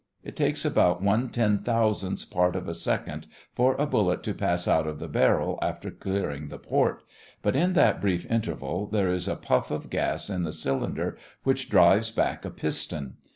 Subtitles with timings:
[0.23, 4.67] It takes about one ten thousandth part of a second for a bullet to pass
[4.67, 7.03] out of the barrel after clearing the port,
[7.43, 11.69] but in that brief interval there is a puff of gas in the cylinder which
[11.69, 13.17] drives back a piston.